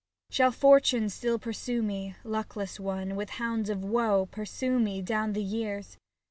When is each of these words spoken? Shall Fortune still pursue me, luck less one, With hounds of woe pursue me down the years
Shall 0.31 0.49
Fortune 0.49 1.09
still 1.09 1.37
pursue 1.37 1.83
me, 1.83 2.15
luck 2.23 2.55
less 2.55 2.79
one, 2.79 3.15
With 3.15 3.29
hounds 3.37 3.69
of 3.69 3.85
woe 3.85 4.25
pursue 4.25 4.79
me 4.79 4.99
down 5.03 5.33
the 5.33 5.43
years 5.43 5.95